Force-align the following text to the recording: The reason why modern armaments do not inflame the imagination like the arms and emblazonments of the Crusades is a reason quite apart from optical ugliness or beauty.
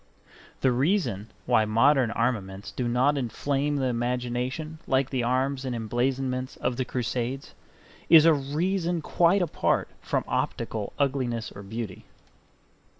The 0.61 0.71
reason 0.71 1.29
why 1.45 1.63
modern 1.65 2.09
armaments 2.09 2.71
do 2.71 2.87
not 2.87 3.19
inflame 3.19 3.75
the 3.75 3.85
imagination 3.85 4.79
like 4.87 5.11
the 5.11 5.21
arms 5.21 5.63
and 5.63 5.75
emblazonments 5.75 6.55
of 6.57 6.77
the 6.77 6.85
Crusades 6.85 7.53
is 8.09 8.25
a 8.25 8.33
reason 8.33 9.03
quite 9.03 9.43
apart 9.43 9.89
from 10.01 10.23
optical 10.27 10.93
ugliness 10.97 11.51
or 11.51 11.61
beauty. 11.61 12.05